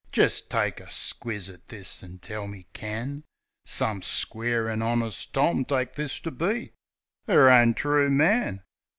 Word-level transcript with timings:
Jist 0.11 0.49
take 0.49 0.79
a 0.79 0.87
squiz 0.89 1.47
at 1.47 1.67
this, 1.67 2.01
an' 2.01 2.17
tell 2.17 2.47
me 2.47 2.65
can 2.73 3.23
Some 3.67 4.01
square 4.01 4.67
an' 4.67 4.79
honist 4.81 5.31
torn 5.31 5.63
take 5.63 5.93
this 5.93 6.19
to 6.21 6.31
be 6.31 6.73
'Er 7.29 7.51
own 7.51 7.75
true 7.75 8.09
man? 8.09 8.63